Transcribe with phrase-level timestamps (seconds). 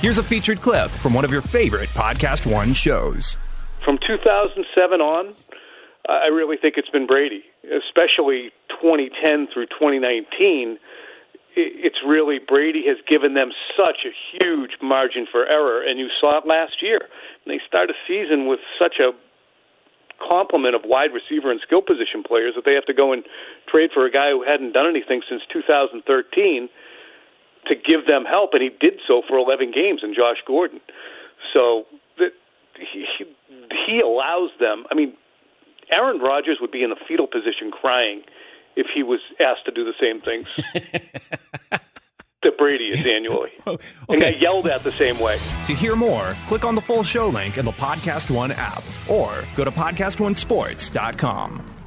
[0.00, 3.36] Here's a featured clip from one of your favorite Podcast One shows.
[3.84, 5.34] From 2007 on,
[6.08, 10.78] I really think it's been Brady, especially 2010 through 2019.
[11.56, 16.38] It's really Brady has given them such a huge margin for error, and you saw
[16.38, 17.10] it last year.
[17.44, 19.10] They start a season with such a
[20.30, 23.24] complement of wide receiver and skill position players that they have to go and
[23.66, 26.68] trade for a guy who hadn't done anything since 2013
[27.66, 30.80] to give them help, and he did so for 11 games in Josh Gordon.
[31.54, 31.84] So
[32.18, 32.30] that
[32.78, 33.04] he,
[33.86, 34.84] he allows them.
[34.90, 35.14] I mean,
[35.92, 38.22] Aaron Rodgers would be in a fetal position crying
[38.76, 40.46] if he was asked to do the same things
[42.42, 43.50] that Brady is annually.
[43.66, 43.84] okay.
[44.08, 45.38] And got yelled at the same way.
[45.66, 49.44] To hear more, click on the full show link in the Podcast One app or
[49.56, 51.77] go to PodcastOneSports.com.